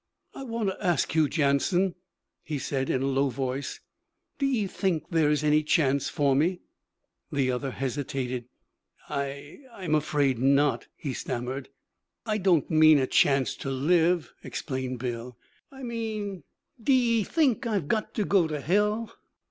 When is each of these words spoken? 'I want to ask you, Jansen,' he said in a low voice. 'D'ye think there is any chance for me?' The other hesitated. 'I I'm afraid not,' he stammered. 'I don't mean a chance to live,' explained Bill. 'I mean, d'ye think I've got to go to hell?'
'I 0.33 0.43
want 0.45 0.69
to 0.69 0.83
ask 0.83 1.13
you, 1.13 1.29
Jansen,' 1.29 1.93
he 2.41 2.57
said 2.57 2.89
in 2.89 3.03
a 3.03 3.07
low 3.07 3.29
voice. 3.29 3.81
'D'ye 4.39 4.65
think 4.65 5.07
there 5.11 5.29
is 5.29 5.43
any 5.43 5.61
chance 5.61 6.09
for 6.09 6.35
me?' 6.35 6.61
The 7.31 7.51
other 7.51 7.69
hesitated. 7.69 8.45
'I 9.09 9.59
I'm 9.71 9.93
afraid 9.93 10.39
not,' 10.39 10.87
he 10.95 11.13
stammered. 11.13 11.69
'I 12.25 12.37
don't 12.39 12.71
mean 12.71 12.97
a 12.97 13.05
chance 13.05 13.55
to 13.57 13.69
live,' 13.69 14.33
explained 14.43 14.97
Bill. 14.97 15.37
'I 15.71 15.83
mean, 15.83 16.43
d'ye 16.81 17.21
think 17.23 17.67
I've 17.67 17.87
got 17.87 18.15
to 18.15 18.25
go 18.25 18.47
to 18.47 18.59
hell?' 18.59 19.13